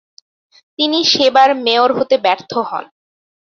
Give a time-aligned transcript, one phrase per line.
[0.79, 2.85] তিনি সেবার মেয়র হতে ব্যর্থ হন।